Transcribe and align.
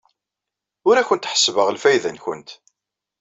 Ur 0.87 0.95
awent-ḥessbeɣ 0.97 1.67
lfayda-nwent. 1.75 2.49